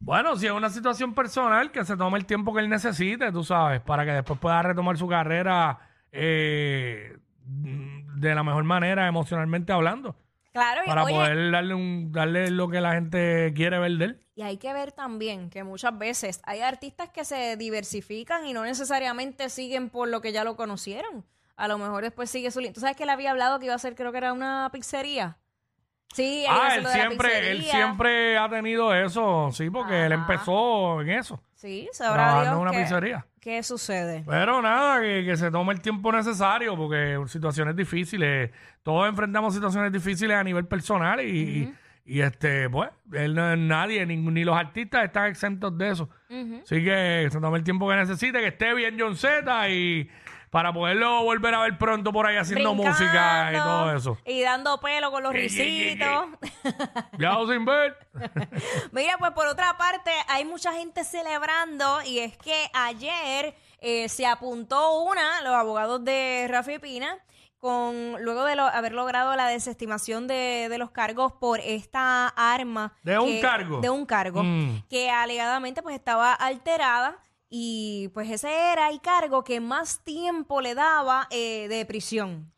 Bueno, 0.00 0.34
si 0.34 0.46
es 0.46 0.52
una 0.52 0.68
situación 0.68 1.14
personal, 1.14 1.70
que 1.70 1.84
se 1.84 1.96
tome 1.96 2.18
el 2.18 2.26
tiempo 2.26 2.52
que 2.52 2.58
él 2.60 2.68
necesite, 2.68 3.30
tú 3.30 3.44
sabes, 3.44 3.80
para 3.80 4.04
que 4.04 4.10
después 4.10 4.40
pueda 4.40 4.60
retomar 4.62 4.98
su 4.98 5.06
carrera 5.06 5.78
eh, 6.10 7.16
de 7.46 8.34
la 8.34 8.42
mejor 8.42 8.64
manera, 8.64 9.06
emocionalmente 9.06 9.72
hablando. 9.72 10.16
Claro, 10.52 10.82
y, 10.84 10.86
Para 10.86 11.04
oye, 11.04 11.14
poder 11.14 11.50
darle 11.50 11.74
un 11.74 12.12
darle 12.12 12.50
lo 12.50 12.68
que 12.68 12.80
la 12.80 12.92
gente 12.92 13.52
quiere 13.54 13.78
ver 13.78 13.92
de 13.92 14.04
él. 14.04 14.26
y 14.34 14.42
hay 14.42 14.58
que 14.58 14.72
ver 14.74 14.92
también 14.92 15.48
que 15.50 15.64
muchas 15.64 15.96
veces 15.98 16.40
hay 16.44 16.60
artistas 16.60 17.08
que 17.10 17.24
se 17.24 17.56
diversifican 17.56 18.46
y 18.46 18.52
no 18.52 18.62
necesariamente 18.64 19.48
siguen 19.48 19.88
por 19.90 20.08
lo 20.08 20.20
que 20.20 20.32
ya 20.32 20.44
lo 20.44 20.56
conocieron. 20.56 21.24
A 21.56 21.68
lo 21.68 21.78
mejor 21.78 22.02
después 22.02 22.30
sigue 22.30 22.50
su 22.50 22.60
línea. 22.60 22.72
¿Tú 22.74 22.80
sabes 22.80 22.96
que 22.96 23.04
él 23.04 23.10
había 23.10 23.30
hablado 23.30 23.58
que 23.58 23.66
iba 23.66 23.74
a 23.74 23.76
hacer, 23.76 23.94
creo 23.94 24.10
que 24.12 24.18
era 24.18 24.32
una 24.32 24.68
pizzería? 24.72 25.38
Sí, 26.12 26.44
Ah, 26.48 26.74
él 26.76 26.86
siempre, 26.86 27.50
él 27.52 27.62
siempre 27.62 28.36
ha 28.38 28.48
tenido 28.48 28.94
eso, 28.94 29.48
sí, 29.52 29.70
porque 29.70 30.06
él 30.06 30.12
empezó 30.12 31.00
en 31.00 31.10
eso, 31.10 31.40
Sí, 31.54 31.88
sabrá 31.92 32.42
Dios 32.42 32.54
en 32.54 32.58
una 32.60 32.70
qué- 32.72 32.78
pizzería. 32.78 33.24
qué 33.40 33.62
sucede. 33.62 34.22
Pero 34.26 34.60
nada, 34.60 35.00
que, 35.00 35.24
que 35.24 35.36
se 35.36 35.50
tome 35.50 35.72
el 35.72 35.80
tiempo 35.80 36.12
necesario, 36.12 36.76
porque 36.76 37.18
situaciones 37.28 37.74
difíciles, 37.76 38.50
todos 38.82 39.08
enfrentamos 39.08 39.54
situaciones 39.54 39.90
difíciles 39.92 40.36
a 40.36 40.44
nivel 40.44 40.66
personal 40.66 41.20
y, 41.20 41.24
y- 41.30 41.74
y, 42.04 42.20
este, 42.20 42.68
pues, 42.68 42.90
él 43.12 43.34
nadie, 43.68 44.04
ni, 44.04 44.16
ni 44.16 44.42
los 44.44 44.56
artistas 44.56 45.04
están 45.04 45.26
exentos 45.28 45.78
de 45.78 45.88
eso. 45.90 46.10
Así 46.62 46.82
que 46.84 47.28
se 47.30 47.40
tome 47.40 47.58
el 47.58 47.64
tiempo 47.64 47.88
que 47.88 47.94
necesite, 47.94 48.40
que 48.40 48.48
esté 48.48 48.74
bien 48.74 48.96
John 48.98 49.16
Z 49.16 49.68
y 49.70 50.10
para 50.52 50.70
poderlo 50.70 51.22
volver 51.24 51.54
a 51.54 51.60
ver 51.60 51.78
pronto 51.78 52.12
por 52.12 52.26
ahí 52.26 52.36
haciendo 52.36 52.74
música 52.74 53.50
y 53.52 53.56
todo 53.56 53.96
eso. 53.96 54.18
Y 54.26 54.42
dando 54.42 54.78
pelo 54.80 55.10
con 55.10 55.22
los 55.22 55.32
risitos. 55.32 56.26
Ya 57.18 57.36
sin 57.48 57.64
ver. 57.64 57.96
Mira, 58.92 59.16
pues 59.18 59.30
por 59.30 59.46
otra 59.46 59.78
parte, 59.78 60.10
hay 60.28 60.44
mucha 60.44 60.74
gente 60.74 61.04
celebrando 61.04 62.02
y 62.02 62.18
es 62.18 62.36
que 62.36 62.68
ayer 62.74 63.54
eh, 63.80 64.10
se 64.10 64.26
apuntó 64.26 65.00
una, 65.04 65.40
los 65.40 65.54
abogados 65.54 66.04
de 66.04 66.46
Rafi 66.50 66.78
Pina, 66.78 67.16
con 67.56 68.22
luego 68.22 68.44
de 68.44 68.54
lo- 68.54 68.66
haber 68.66 68.92
logrado 68.92 69.34
la 69.36 69.46
desestimación 69.46 70.26
de, 70.26 70.66
de 70.68 70.76
los 70.76 70.90
cargos 70.90 71.32
por 71.32 71.60
esta 71.60 72.28
arma. 72.28 72.92
¿De 73.02 73.18
un 73.18 73.26
que- 73.28 73.40
cargo? 73.40 73.80
De 73.80 73.88
un 73.88 74.04
cargo, 74.04 74.42
Mm. 74.42 74.82
que 74.90 75.10
alegadamente 75.10 75.82
pues 75.82 75.94
estaba 75.96 76.34
alterada 76.34 77.16
y 77.54 78.08
pues 78.14 78.30
ese 78.30 78.48
era 78.72 78.88
el 78.88 79.02
cargo 79.02 79.44
que 79.44 79.60
más 79.60 80.02
tiempo 80.02 80.62
le 80.62 80.74
daba 80.74 81.28
eh, 81.30 81.68
de 81.68 81.84
prisión. 81.84 82.50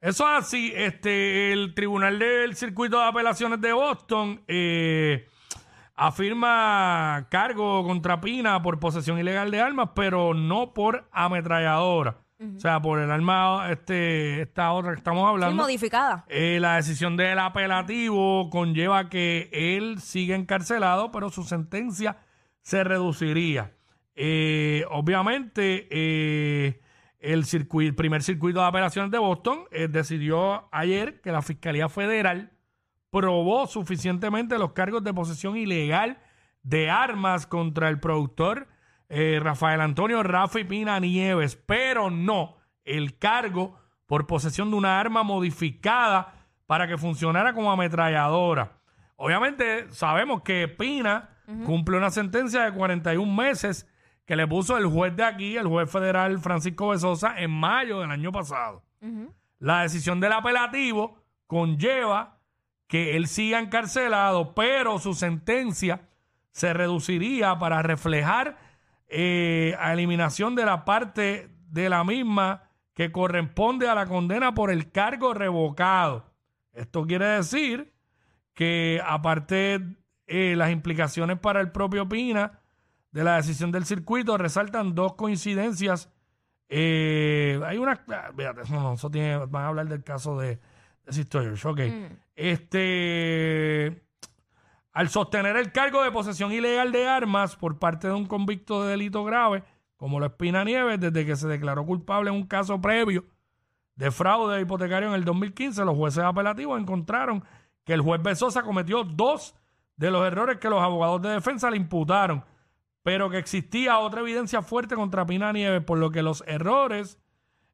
Eso 0.00 0.24
es 0.24 0.44
así. 0.44 0.72
Este, 0.74 1.52
el 1.52 1.74
Tribunal 1.74 2.18
del 2.18 2.56
Circuito 2.56 2.98
de 2.98 3.04
Apelaciones 3.04 3.60
de 3.60 3.72
Boston 3.72 4.42
eh, 4.48 5.26
afirma 5.94 7.26
cargo 7.30 7.84
contra 7.84 8.20
Pina 8.20 8.60
por 8.62 8.78
posesión 8.78 9.18
ilegal 9.18 9.50
de 9.50 9.60
armas, 9.60 9.90
pero 9.94 10.34
no 10.34 10.72
por 10.74 11.08
ametralladora. 11.12 12.18
O 12.56 12.60
sea, 12.60 12.82
por 12.82 12.98
el 12.98 13.10
arma, 13.10 13.70
este, 13.70 14.42
esta 14.42 14.72
otra 14.72 14.90
que 14.92 14.98
estamos 14.98 15.22
Sí, 15.22 15.28
hablando. 15.30 15.62
modificada. 15.62 16.24
Eh, 16.28 16.58
la 16.60 16.76
decisión 16.76 17.16
del 17.16 17.38
apelativo 17.38 18.50
conlleva 18.50 19.08
que 19.08 19.48
él 19.52 20.00
siga 20.02 20.36
encarcelado, 20.36 21.10
pero 21.10 21.30
su 21.30 21.44
sentencia 21.44 22.18
se 22.60 22.84
reduciría. 22.84 23.72
Eh, 24.16 24.84
obviamente, 24.90 25.86
eh, 25.90 26.80
el 27.20 27.44
primer 27.94 28.22
circuito 28.22 28.60
de 28.60 28.66
apelaciones 28.66 29.10
de 29.10 29.18
Boston 29.18 29.64
eh, 29.70 29.88
decidió 29.88 30.68
ayer 30.72 31.20
que 31.20 31.32
la 31.32 31.42
Fiscalía 31.42 31.88
Federal 31.88 32.52
probó 33.10 33.66
suficientemente 33.66 34.58
los 34.58 34.72
cargos 34.72 35.04
de 35.04 35.14
posesión 35.14 35.56
ilegal 35.56 36.18
de 36.62 36.90
armas 36.90 37.46
contra 37.46 37.88
el 37.88 38.00
productor 38.00 38.68
eh, 39.08 39.38
Rafael 39.40 39.80
Antonio 39.80 40.22
Rafi 40.22 40.64
Pina 40.64 40.98
Nieves, 40.98 41.56
pero 41.56 42.10
no 42.10 42.56
el 42.84 43.18
cargo 43.18 43.78
por 44.06 44.26
posesión 44.26 44.70
de 44.70 44.76
una 44.76 44.98
arma 44.98 45.22
modificada 45.22 46.34
para 46.66 46.88
que 46.88 46.98
funcionara 46.98 47.54
como 47.54 47.70
ametralladora. 47.70 48.78
Obviamente 49.16 49.90
sabemos 49.92 50.42
que 50.42 50.68
Pina 50.68 51.30
cumple 51.64 51.96
una 51.96 52.10
sentencia 52.10 52.64
de 52.64 52.72
41 52.72 53.32
meses 53.32 53.88
que 54.26 54.36
le 54.36 54.46
puso 54.46 54.76
el 54.76 54.86
juez 54.86 55.16
de 55.16 55.24
aquí, 55.24 55.56
el 55.56 55.68
juez 55.68 55.90
federal 55.90 56.38
Francisco 56.40 56.88
Besosa, 56.88 57.40
en 57.40 57.50
mayo 57.50 58.00
del 58.00 58.10
año 58.10 58.32
pasado. 58.32 58.82
La 59.58 59.82
decisión 59.82 60.20
del 60.20 60.32
apelativo 60.32 61.22
conlleva 61.46 62.40
que 62.88 63.16
él 63.16 63.28
siga 63.28 63.60
encarcelado, 63.60 64.54
pero 64.54 64.98
su 64.98 65.14
sentencia 65.14 66.08
se 66.50 66.72
reduciría 66.72 67.58
para 67.58 67.82
reflejar 67.82 68.58
eh, 69.08 69.76
a 69.78 69.92
eliminación 69.92 70.56
de 70.56 70.64
la 70.64 70.84
parte 70.84 71.48
de 71.68 71.88
la 71.88 72.02
misma 72.02 72.64
que 72.94 73.12
corresponde 73.12 73.88
a 73.88 73.94
la 73.94 74.06
condena 74.06 74.54
por 74.54 74.70
el 74.70 74.90
cargo 74.90 75.34
revocado. 75.34 76.32
Esto 76.72 77.06
quiere 77.06 77.26
decir 77.26 77.92
que 78.54 79.00
aparte 79.04 79.80
eh, 80.26 80.54
las 80.56 80.70
implicaciones 80.70 81.38
para 81.38 81.60
el 81.60 81.70
propio 81.70 82.08
Pina 82.08 82.60
de 83.10 83.24
la 83.24 83.36
decisión 83.36 83.72
del 83.72 83.84
circuito 83.84 84.36
resaltan 84.36 84.94
dos 84.94 85.14
coincidencias. 85.14 86.10
Eh, 86.68 87.60
hay 87.64 87.78
una, 87.78 88.04
ah, 88.08 88.30
fíjate, 88.36 88.62
no, 88.70 88.80
no, 88.80 88.92
eso 88.94 89.10
tiene, 89.10 89.38
van 89.46 89.64
a 89.64 89.68
hablar 89.68 89.88
del 89.88 90.02
caso 90.02 90.38
de, 90.38 90.58
de 91.04 91.12
Sisters, 91.12 91.64
ok. 91.64 91.80
Este, 92.34 94.02
al 94.92 95.08
sostener 95.08 95.56
el 95.56 95.72
cargo 95.72 96.02
de 96.02 96.10
posesión 96.10 96.52
ilegal 96.52 96.92
de 96.92 97.08
armas 97.08 97.56
por 97.56 97.78
parte 97.78 98.08
de 98.08 98.14
un 98.14 98.26
convicto 98.26 98.84
de 98.84 98.90
delito 98.90 99.24
grave, 99.24 99.62
como 99.96 100.20
lo 100.20 100.26
Espina 100.26 100.64
Nieves, 100.64 101.00
desde 101.00 101.24
que 101.24 101.36
se 101.36 101.48
declaró 101.48 101.86
culpable 101.86 102.30
en 102.30 102.36
un 102.36 102.46
caso 102.46 102.80
previo 102.80 103.24
de 103.96 104.10
fraude 104.10 104.60
hipotecario 104.60 105.08
en 105.08 105.14
el 105.14 105.24
2015, 105.24 105.84
los 105.84 105.96
jueces 105.96 106.22
apelativos 106.22 106.80
encontraron 106.80 107.42
que 107.84 107.94
el 107.94 108.02
juez 108.02 108.22
Besosa 108.22 108.62
cometió 108.62 109.04
dos 109.04 109.54
de 109.96 110.10
los 110.10 110.26
errores 110.26 110.58
que 110.58 110.68
los 110.68 110.82
abogados 110.82 111.22
de 111.22 111.30
defensa 111.30 111.70
le 111.70 111.78
imputaron, 111.78 112.44
pero 113.06 113.30
que 113.30 113.38
existía 113.38 114.00
otra 114.00 114.22
evidencia 114.22 114.62
fuerte 114.62 114.96
contra 114.96 115.24
Pina 115.24 115.52
Nieves, 115.52 115.84
por 115.84 115.96
lo 115.96 116.10
que 116.10 116.22
los 116.22 116.42
errores 116.44 117.20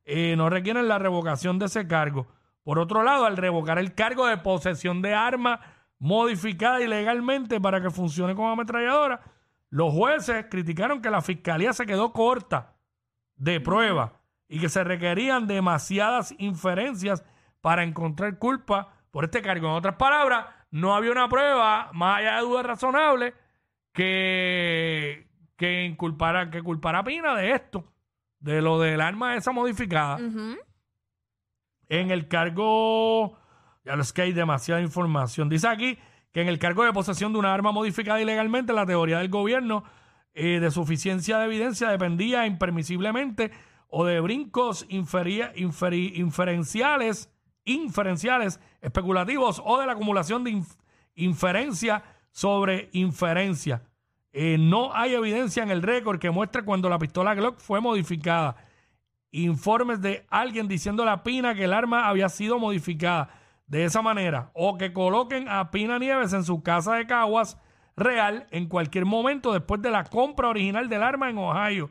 eh, 0.04 0.36
no 0.36 0.50
requieren 0.50 0.88
la 0.88 0.98
revocación 0.98 1.58
de 1.58 1.64
ese 1.64 1.88
cargo. 1.88 2.26
Por 2.64 2.78
otro 2.78 3.02
lado, 3.02 3.24
al 3.24 3.38
revocar 3.38 3.78
el 3.78 3.94
cargo 3.94 4.26
de 4.26 4.36
posesión 4.36 5.00
de 5.00 5.14
arma 5.14 5.60
modificada 5.98 6.82
ilegalmente 6.82 7.62
para 7.62 7.80
que 7.80 7.88
funcione 7.88 8.34
como 8.34 8.50
ametralladora, 8.50 9.22
los 9.70 9.94
jueces 9.94 10.44
criticaron 10.50 11.00
que 11.00 11.08
la 11.08 11.22
fiscalía 11.22 11.72
se 11.72 11.86
quedó 11.86 12.12
corta 12.12 12.74
de 13.34 13.58
prueba 13.58 14.20
y 14.50 14.60
que 14.60 14.68
se 14.68 14.84
requerían 14.84 15.46
demasiadas 15.46 16.34
inferencias 16.36 17.24
para 17.62 17.84
encontrar 17.84 18.38
culpa 18.38 18.96
por 19.10 19.24
este 19.24 19.40
cargo. 19.40 19.68
En 19.68 19.76
otras 19.76 19.96
palabras, 19.96 20.44
no 20.70 20.94
había 20.94 21.10
una 21.10 21.30
prueba, 21.30 21.88
más 21.94 22.18
allá 22.18 22.34
de 22.36 22.42
dudas 22.42 22.66
razonables, 22.66 23.32
que, 23.92 25.28
que, 25.56 25.84
inculpara, 25.84 26.50
que 26.50 26.62
culpara 26.62 27.00
a 27.00 27.04
Pina 27.04 27.34
de 27.34 27.52
esto, 27.52 27.84
de 28.40 28.60
lo 28.62 28.78
del 28.80 29.00
arma 29.00 29.36
esa 29.36 29.52
modificada. 29.52 30.18
En 31.88 32.10
el 32.10 32.26
cargo, 32.28 33.36
ya 33.84 33.96
lo 33.96 34.02
es 34.02 34.12
que 34.12 34.22
hay 34.22 34.32
demasiada 34.32 34.80
información. 34.80 35.48
Dice 35.48 35.68
aquí 35.68 35.98
que 36.32 36.40
en 36.40 36.48
el 36.48 36.58
cargo 36.58 36.84
de 36.84 36.92
posesión 36.92 37.32
de 37.32 37.38
una 37.38 37.52
arma 37.52 37.72
modificada 37.72 38.20
ilegalmente, 38.20 38.72
la 38.72 38.86
teoría 38.86 39.18
del 39.18 39.28
gobierno 39.28 39.84
eh, 40.34 40.60
de 40.60 40.70
suficiencia 40.70 41.38
de 41.38 41.44
evidencia 41.44 41.90
dependía 41.90 42.46
impermisiblemente 42.46 43.50
o 43.88 44.06
de 44.06 44.20
brincos 44.20 44.86
inferia- 44.88 45.52
inferi- 45.54 46.16
inferenciales, 46.16 47.30
inferenciales 47.66 48.58
especulativos 48.80 49.60
o 49.62 49.78
de 49.78 49.86
la 49.86 49.92
acumulación 49.92 50.42
de 50.44 50.52
inf- 50.52 50.78
inferencia 51.14 52.02
sobre 52.32 52.88
inferencia. 52.92 53.82
Eh, 54.32 54.56
no 54.58 54.94
hay 54.94 55.14
evidencia 55.14 55.62
en 55.62 55.70
el 55.70 55.82
récord 55.82 56.18
que 56.18 56.30
muestre 56.30 56.64
cuando 56.64 56.88
la 56.88 56.98
pistola 56.98 57.34
Glock 57.34 57.60
fue 57.60 57.80
modificada 57.80 58.56
informes 59.32 60.00
de 60.00 60.26
alguien 60.28 60.68
diciendo 60.68 61.08
a 61.08 61.22
Pina 61.22 61.54
que 61.54 61.64
el 61.64 61.72
arma 61.72 62.08
había 62.08 62.28
sido 62.28 62.58
modificada 62.58 63.30
de 63.66 63.84
esa 63.84 64.02
manera 64.02 64.50
o 64.52 64.76
que 64.76 64.92
coloquen 64.92 65.48
a 65.48 65.70
Pina 65.70 65.98
Nieves 65.98 66.32
en 66.34 66.44
su 66.44 66.62
casa 66.62 66.94
de 66.94 67.06
Caguas 67.06 67.58
real 67.96 68.46
en 68.50 68.68
cualquier 68.68 69.06
momento 69.06 69.52
después 69.52 69.80
de 69.80 69.90
la 69.90 70.04
compra 70.04 70.48
original 70.48 70.88
del 70.88 71.02
arma 71.02 71.30
en 71.30 71.38
Ohio. 71.38 71.90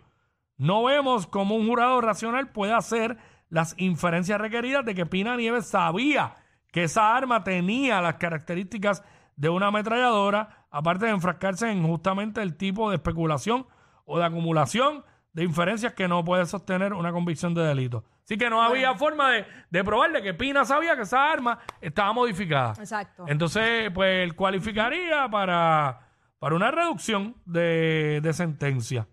No 0.58 0.84
vemos 0.84 1.26
cómo 1.26 1.56
un 1.56 1.68
jurado 1.68 2.00
racional 2.02 2.50
puede 2.52 2.74
hacer 2.74 3.18
las 3.50 3.74
inferencias 3.78 4.40
requeridas 4.40 4.86
de 4.86 4.94
que 4.94 5.08
Pina 5.08 5.36
Nieves 5.36 5.68
sabía 5.68 6.38
que 6.72 6.84
esa 6.84 7.16
arma 7.16 7.44
tenía 7.44 8.02
las 8.02 8.16
características 8.16 9.04
de 9.42 9.50
una 9.50 9.68
ametralladora, 9.68 10.66
aparte 10.70 11.06
de 11.06 11.12
enfrascarse 11.12 11.72
en 11.72 11.84
justamente 11.86 12.42
el 12.44 12.56
tipo 12.58 12.90
de 12.92 12.98
especulación 12.98 13.66
o 14.06 14.20
de 14.20 14.26
acumulación 14.26 15.04
de 15.34 15.44
inferencias 15.44 15.94
que 15.94 16.08
no 16.08 16.24
puede 16.24 16.46
sostener 16.46 16.94
una 16.94 17.12
convicción 17.12 17.56
de 17.56 17.64
delito. 17.64 18.04
Así 18.24 18.38
que 18.38 18.52
no 18.52 18.62
había 18.62 18.94
forma 18.94 19.32
de, 19.32 19.46
de 19.72 19.84
probar 19.84 20.12
de 20.12 20.22
que 20.22 20.36
Pina 20.36 20.64
sabía 20.64 20.96
que 20.96 21.02
esa 21.02 21.32
arma 21.32 21.58
estaba 21.82 22.14
modificada. 22.14 22.74
Exacto. 22.78 23.26
Entonces, 23.28 23.90
pues 23.94 24.24
él 24.24 24.36
cualificaría 24.36 25.28
para, 25.30 26.08
para 26.38 26.56
una 26.56 26.70
reducción 26.70 27.36
de, 27.46 28.20
de 28.22 28.34
sentencia 28.34 29.08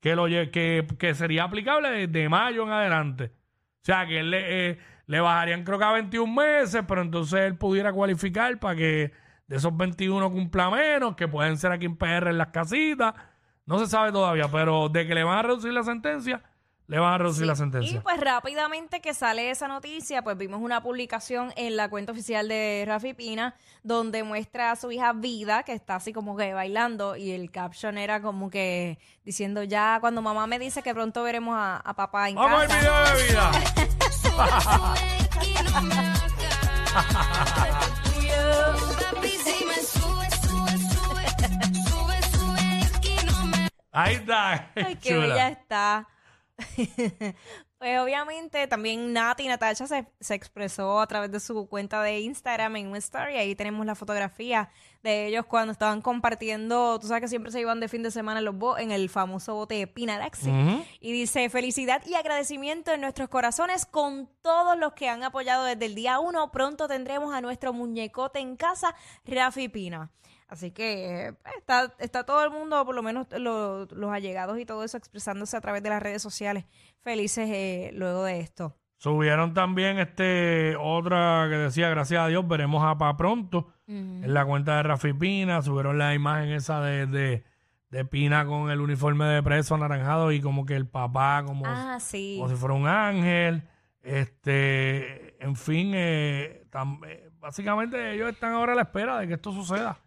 que, 0.00 0.14
lo, 0.14 0.28
lle- 0.28 0.50
que, 0.50 0.86
que 0.98 1.14
sería 1.14 1.44
aplicable 1.44 1.90
desde 2.06 2.28
mayo 2.28 2.64
en 2.64 2.72
adelante. 2.72 3.32
O 3.80 3.84
sea, 3.84 4.06
que 4.06 4.20
él 4.20 4.30
le, 4.30 4.70
eh, 4.70 4.78
le 5.06 5.20
bajarían 5.20 5.64
creo 5.64 5.78
que 5.78 5.84
a 5.84 5.92
21 5.92 6.30
meses, 6.32 6.82
pero 6.86 7.00
entonces 7.00 7.40
él 7.40 7.56
pudiera 7.56 7.90
cualificar 7.92 8.58
para 8.58 8.76
que 8.76 9.12
de 9.46 9.56
esos 9.56 9.76
21 9.76 10.30
cumpla 10.30 10.70
menos, 10.70 11.14
que 11.16 11.28
pueden 11.28 11.56
ser 11.58 11.72
aquí 11.72 11.86
en 11.86 11.96
PR 11.96 12.28
en 12.30 12.38
las 12.38 12.48
casitas. 12.48 13.14
No 13.66 13.78
se 13.78 13.86
sabe 13.86 14.12
todavía, 14.12 14.48
pero 14.50 14.88
de 14.88 15.06
que 15.06 15.14
le 15.14 15.24
van 15.24 15.38
a 15.38 15.42
reducir 15.42 15.72
la 15.72 15.84
sentencia, 15.84 16.42
le 16.88 16.98
van 16.98 17.14
a 17.14 17.18
reducir 17.18 17.46
la 17.46 17.52
Y 17.52 17.56
sentencia. 17.56 18.02
pues 18.02 18.18
rápidamente 18.20 19.00
que 19.00 19.14
sale 19.14 19.50
esa 19.50 19.68
noticia, 19.68 20.22
pues 20.22 20.36
vimos 20.36 20.60
una 20.60 20.82
publicación 20.82 21.52
en 21.56 21.76
la 21.76 21.88
cuenta 21.88 22.12
oficial 22.12 22.48
de 22.48 22.84
Rafi 22.86 23.14
Pina 23.14 23.54
donde 23.84 24.24
muestra 24.24 24.72
a 24.72 24.76
su 24.76 24.90
hija 24.90 25.12
Vida, 25.12 25.62
que 25.62 25.72
está 25.72 25.94
así 25.96 26.12
como 26.12 26.36
que 26.36 26.52
bailando, 26.54 27.16
y 27.16 27.30
el 27.32 27.50
caption 27.50 27.98
era 27.98 28.20
como 28.20 28.50
que 28.50 28.98
diciendo 29.24 29.62
ya 29.62 29.98
cuando 30.00 30.22
mamá 30.22 30.46
me 30.46 30.58
dice 30.58 30.82
que 30.82 30.92
pronto 30.92 31.22
veremos 31.22 31.54
a, 31.56 31.76
a 31.76 31.94
papá 31.94 32.28
en 32.28 32.34
Vamos 32.34 32.62
al 32.62 32.68
casa. 32.68 32.80
video 32.80 33.16
de 33.16 33.22
vida. 33.28 33.50
Ahí 43.92 44.14
está. 44.16 44.72
Ay, 44.76 44.96
qué 44.96 45.10
Chula. 45.10 45.26
bella 45.28 45.48
está. 45.48 46.08
Pues 47.78 47.98
obviamente 47.98 48.68
también 48.68 49.12
Nati 49.12 49.48
Natasha 49.48 49.88
se, 49.88 50.06
se 50.20 50.34
expresó 50.36 51.00
a 51.00 51.06
través 51.08 51.32
de 51.32 51.40
su 51.40 51.66
cuenta 51.68 52.00
de 52.00 52.20
Instagram 52.20 52.76
en 52.76 52.86
un 52.86 52.94
story. 52.96 53.34
Ahí 53.38 53.56
tenemos 53.56 53.84
la 53.84 53.96
fotografía 53.96 54.70
de 55.02 55.26
ellos 55.26 55.46
cuando 55.46 55.72
estaban 55.72 56.00
compartiendo. 56.00 57.00
Tú 57.00 57.08
sabes 57.08 57.22
que 57.22 57.26
siempre 57.28 57.50
se 57.50 57.58
iban 57.60 57.80
de 57.80 57.88
fin 57.88 58.04
de 58.04 58.12
semana 58.12 58.38
en, 58.38 58.44
los 58.44 58.54
bo- 58.56 58.78
en 58.78 58.92
el 58.92 59.08
famoso 59.08 59.56
bote 59.56 59.74
de 59.74 59.88
Pinaraxi. 59.88 60.48
Y 61.00 61.10
dice: 61.12 61.50
Felicidad 61.50 62.00
y 62.06 62.14
agradecimiento 62.14 62.92
en 62.92 63.00
nuestros 63.00 63.28
corazones 63.28 63.84
con 63.84 64.30
todos 64.42 64.78
los 64.78 64.92
que 64.92 65.08
han 65.08 65.24
apoyado 65.24 65.64
desde 65.64 65.86
el 65.86 65.96
día 65.96 66.20
uno. 66.20 66.52
Pronto 66.52 66.86
tendremos 66.86 67.34
a 67.34 67.40
nuestro 67.40 67.72
muñecote 67.72 68.38
en 68.38 68.54
casa, 68.54 68.94
Rafi 69.24 69.68
Pina. 69.68 70.12
Así 70.52 70.70
que 70.70 71.28
eh, 71.28 71.34
está, 71.56 71.94
está 71.98 72.24
todo 72.24 72.44
el 72.44 72.50
mundo, 72.50 72.84
por 72.84 72.94
lo 72.94 73.02
menos 73.02 73.26
lo- 73.38 73.86
los 73.86 74.12
allegados 74.12 74.58
y 74.60 74.66
todo 74.66 74.84
eso, 74.84 74.98
expresándose 74.98 75.56
a 75.56 75.60
través 75.62 75.82
de 75.82 75.88
las 75.88 76.02
redes 76.02 76.20
sociales, 76.20 76.66
felices 77.00 77.48
eh, 77.50 77.90
luego 77.94 78.24
de 78.24 78.40
esto. 78.40 78.76
Subieron 78.98 79.54
también 79.54 79.98
este 79.98 80.76
otra 80.78 81.46
que 81.48 81.56
decía, 81.56 81.88
gracias 81.88 82.20
a 82.20 82.26
Dios, 82.28 82.46
veremos 82.46 82.84
a 82.84 82.98
Pa 82.98 83.16
pronto. 83.16 83.72
En 83.88 84.32
la 84.34 84.44
cuenta 84.44 84.76
de 84.76 84.82
Rafi 84.84 85.12
Pina, 85.14 85.60
subieron 85.62 85.96
la 85.98 86.14
imagen 86.14 86.50
esa 86.50 86.80
de, 86.82 87.06
de, 87.06 87.44
de 87.90 88.04
Pina 88.04 88.44
con 88.46 88.70
el 88.70 88.80
uniforme 88.80 89.24
de 89.24 89.42
preso 89.42 89.74
anaranjado 89.74 90.32
y 90.32 90.40
como 90.42 90.64
que 90.66 90.76
el 90.76 90.86
papá, 90.86 91.42
como, 91.46 91.64
Ah, 91.66 91.98
sí. 91.98 92.36
como 92.38 92.48
si 92.50 92.56
fuera 92.56 92.74
un 92.74 92.86
ángel. 92.86 93.62
Este, 94.02 95.42
en 95.44 95.56
fin, 95.56 95.92
eh, 95.94 96.64
tam- 96.70 97.00
eh, 97.06 97.30
básicamente 97.38 98.14
ellos 98.14 98.30
están 98.32 98.52
ahora 98.52 98.72
a 98.72 98.76
la 98.76 98.82
espera 98.82 99.18
de 99.18 99.28
que 99.28 99.34
esto 99.34 99.52
suceda. 99.52 99.98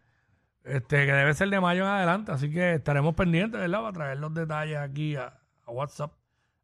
Este, 0.66 1.06
que 1.06 1.12
debe 1.14 1.34
ser 1.36 1.50
de 1.50 1.60
mayo 1.62 1.84
en 1.84 1.90
adelante, 1.90 2.32
así 2.32 2.52
que 2.52 2.74
estaremos 2.74 3.14
pendientes, 3.14 3.60
¿verdad? 3.62 3.82
Para 3.82 3.94
traer 3.94 4.18
los 4.18 4.34
detalles 4.34 4.78
aquí 4.80 5.16
a, 5.16 5.32
a 5.66 5.72
WhatsApp, 5.72 6.12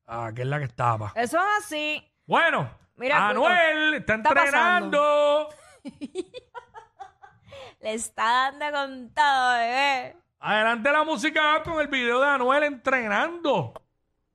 a 0.07 0.31
que 0.33 0.41
es 0.41 0.47
la 0.47 0.57
que 0.57 0.65
estaba. 0.65 1.11
Eso 1.15 1.37
es 1.37 1.43
así. 1.65 2.03
Bueno, 2.25 2.67
Mira, 2.95 3.29
Anuel 3.29 3.93
está 3.95 4.15
entrenando. 4.15 5.49
Le 7.81 7.93
está 7.93 8.23
dando 8.51 8.71
con 8.71 9.09
todo, 9.13 9.51
bebé. 9.53 10.15
Adelante 10.39 10.91
la 10.91 11.03
música 11.03 11.61
con 11.63 11.79
el 11.79 11.87
video 11.87 12.19
de 12.21 12.27
Anuel 12.27 12.63
entrenando. 12.63 13.73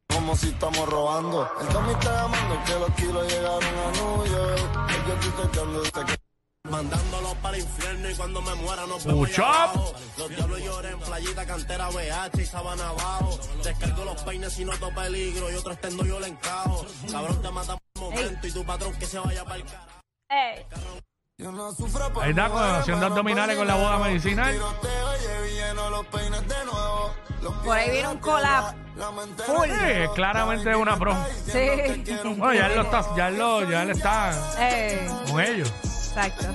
Como 0.08 0.35
si 0.37 0.49
estamos 0.49 0.88
robando. 0.88 1.49
El 1.61 1.68
Tommy 1.68 1.92
está 1.92 2.23
llamando 2.23 2.61
que 2.64 2.73
los 2.78 2.90
kilos 2.92 3.32
llegaron 3.32 3.62
a 3.64 3.90
New 3.92 4.26
York. 4.26 4.90
Es 4.90 4.96
que 4.96 5.12
tú 5.26 5.30
te 5.42 5.49
echando 5.49 5.82
este 5.82 6.04
que- 6.04 6.15
Mandándolo 6.70 7.35
para 7.42 7.56
el 7.56 7.62
infierno 7.62 8.11
y 8.11 8.14
cuando 8.14 8.42
me 8.42 8.54
muera 8.56 8.82
no 8.87 8.94
abajo. 8.96 9.94
Los 10.18 10.28
diablos 10.28 10.61
lloren, 10.61 10.99
playita, 11.00 11.46
cantera, 11.46 11.88
BH 11.88 12.40
y 12.40 12.46
sabana 12.46 12.88
abajo. 12.88 13.38
Descargo 13.62 14.04
los 14.04 14.23
peines 14.23 14.58
y 14.58 14.64
noto 14.64 14.90
peligro 14.94 15.50
y 15.50 15.54
otro 15.54 15.73
estendo 15.73 16.04
yo 16.04 16.20
le 16.20 16.28
encajo. 16.28 16.87
Cabrón, 17.11 17.42
te 17.42 17.50
mata 17.50 17.75
un 17.75 18.02
momento 18.02 18.46
y 18.46 18.52
tu 18.52 18.64
patrón 18.64 18.94
que 18.94 19.06
se 19.06 19.18
vaya 19.18 19.44
para 19.44 19.56
el 19.56 19.64
carajo. 19.64 19.88
Ey, 20.28 20.66
Yo 21.38 21.52
no 21.52 21.73
sufro 21.73 22.12
por 22.12 22.25
Ahí 22.25 22.30
está, 22.30 22.49
mujer, 22.49 22.75
haciendo 22.76 23.06
abdominales 23.06 23.56
por 23.56 23.66
con 23.66 23.66
la 23.68 23.75
boda 23.76 23.99
medicinal. 23.99 24.56
Por 27.64 27.76
ahí 27.76 27.90
viene 27.90 28.00
en 28.00 28.08
un 28.08 28.14
la 28.16 28.20
collab. 28.20 28.75
Full. 29.44 29.68
en 29.68 30.06
Sí, 30.06 30.12
claramente 30.14 30.70
es 30.70 30.76
una 30.76 30.99
prom. 30.99 31.16
sí. 31.44 31.58
Bueno, 32.37 32.54
ya 32.54 32.66
él 32.66 32.76
lo 32.76 32.82
está, 32.82 33.14
ya 33.16 33.28
él 33.28 33.38
lo, 33.38 33.70
ya 33.70 33.82
él 33.82 33.90
está 33.90 34.32
Ey, 34.58 35.06
con 35.30 35.40
ellos. 35.40 35.73
Exacto. 36.16 36.46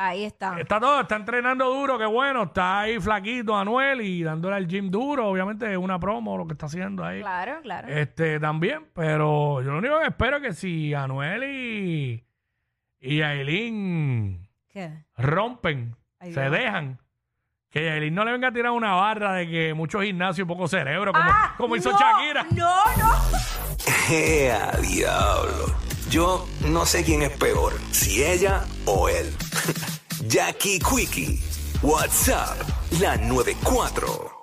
Ahí 0.00 0.24
está. 0.24 0.60
Está 0.60 0.78
todo, 0.78 1.00
está 1.00 1.16
entrenando 1.16 1.74
duro, 1.74 1.98
qué 1.98 2.06
bueno. 2.06 2.44
Está 2.44 2.80
ahí 2.80 3.00
flaquito 3.00 3.56
Anuel 3.56 4.00
y 4.00 4.22
dándole 4.22 4.54
al 4.54 4.68
gym 4.68 4.92
duro. 4.92 5.28
Obviamente 5.28 5.70
es 5.72 5.76
una 5.76 5.98
promo 5.98 6.38
lo 6.38 6.46
que 6.46 6.52
está 6.52 6.66
haciendo 6.66 7.04
ahí. 7.04 7.20
Claro, 7.20 7.60
claro. 7.62 7.88
Este 7.88 8.38
también, 8.38 8.86
pero 8.94 9.60
yo 9.60 9.72
lo 9.72 9.78
único 9.78 9.98
que 9.98 10.06
espero 10.06 10.36
es 10.36 10.42
que 10.44 10.52
si 10.52 10.94
Anuel 10.94 11.42
y, 11.42 12.24
y 13.00 13.22
Aileen 13.22 14.48
¿Qué? 14.68 15.04
rompen, 15.16 15.96
se 16.20 16.48
dejan. 16.48 17.00
Que 17.70 17.84
Yailin 17.84 18.14
no 18.14 18.24
le 18.24 18.32
venga 18.32 18.48
a 18.48 18.52
tirar 18.52 18.72
una 18.72 18.94
barra 18.94 19.34
de 19.34 19.46
que 19.48 19.74
mucho 19.74 20.00
gimnasio 20.00 20.44
y 20.44 20.46
poco 20.46 20.66
cerebro, 20.68 21.12
como, 21.12 21.24
Ah, 21.28 21.54
como 21.58 21.76
hizo 21.76 21.92
no, 21.92 21.98
Shakira. 21.98 22.46
No, 22.52 22.74
no. 22.96 23.14
¡Ea, 24.10 24.72
diablo! 24.80 25.74
Yo 26.08 26.48
no 26.66 26.86
sé 26.86 27.04
quién 27.04 27.20
es 27.22 27.30
peor, 27.36 27.74
si 27.90 28.24
ella 28.24 28.64
o 28.86 29.10
él. 29.10 29.30
Jackie 30.26 30.78
Quickie, 30.78 31.38
WhatsApp, 31.82 32.56
la 33.00 33.16
94. 33.16 34.37